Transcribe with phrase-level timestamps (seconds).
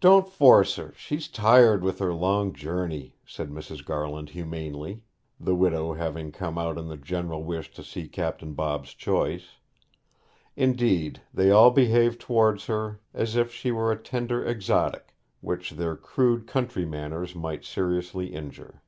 [0.00, 3.84] 'Don't force her; she's tired with her long journey,' said Mrs.
[3.84, 5.02] Garland humanely,
[5.38, 9.56] the widow having come out in the general wish to see Captain Bob's choice.
[10.56, 15.96] Indeed, they all behaved towards her as if she were a tender exotic, which their
[15.96, 18.80] crude country manners might seriously injure.